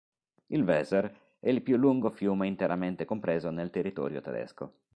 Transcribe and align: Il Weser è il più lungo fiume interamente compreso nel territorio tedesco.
Il 0.47 0.63
Weser 0.63 1.35
è 1.39 1.49
il 1.49 1.61
più 1.61 1.77
lungo 1.77 2.09
fiume 2.09 2.47
interamente 2.47 3.05
compreso 3.05 3.51
nel 3.51 3.69
territorio 3.69 4.19
tedesco. 4.19 4.73